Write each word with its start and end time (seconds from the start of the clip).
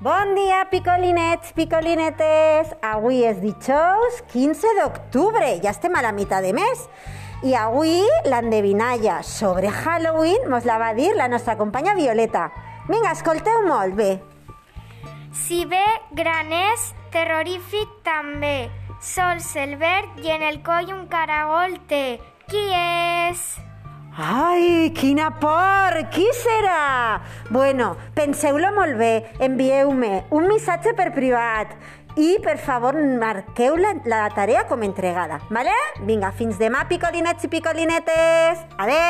Bon 0.00 0.30
dia, 0.32 0.62
picolinets, 0.70 1.50
picolinetes! 1.52 2.70
Avui 2.80 3.18
és 3.28 3.36
dijous 3.42 4.22
15 4.32 4.70
d'octubre, 4.78 5.50
ja 5.60 5.74
estem 5.74 5.92
a 5.92 6.00
la 6.00 6.14
meitat 6.16 6.40
de 6.40 6.54
mes. 6.56 6.86
I 7.44 7.52
avui 7.60 7.98
l'endevinalla 8.24 9.18
sobre 9.20 9.68
Halloween 9.68 10.48
mos 10.48 10.64
la 10.64 10.78
va 10.80 10.94
dir 10.96 11.10
la 11.18 11.28
nostra 11.28 11.58
companya 11.60 11.92
Violeta. 11.98 12.46
Vinga, 12.88 13.12
escolteu 13.12 13.60
molt 13.68 13.92
bé. 14.00 14.08
Si 15.36 15.66
ve 15.68 15.84
graners, 16.16 16.94
terrorífic 17.12 18.00
també. 18.00 18.70
Sols 19.04 19.52
el 19.60 19.76
verd 19.76 20.24
i 20.24 20.32
en 20.32 20.48
el 20.48 20.62
coll 20.64 20.96
un 20.96 21.10
caragol 21.12 21.76
té. 21.92 22.16
Qui 22.48 22.64
és? 22.72 22.89
Ai, 24.20 24.90
quina 24.92 25.30
por! 25.40 25.94
Qui 26.12 26.26
serà? 26.36 27.22
Bueno, 27.48 27.94
penseu-lo 28.12 28.68
molt 28.76 28.98
bé, 29.00 29.14
envieu-me 29.40 30.26
un 30.36 30.44
missatge 30.50 30.92
per 30.98 31.08
privat 31.16 31.72
i, 32.20 32.34
per 32.44 32.58
favor, 32.60 32.98
marqueu 33.22 33.78
la, 33.80 33.94
la 34.04 34.26
tarea 34.36 34.66
com 34.68 34.84
entregada, 34.84 35.40
vale? 35.48 35.72
Vinga, 36.04 36.34
fins 36.36 36.60
demà, 36.60 36.84
picolinets 36.90 37.48
i 37.48 37.54
picolinetes! 37.56 38.66
Adeu! 38.76 39.09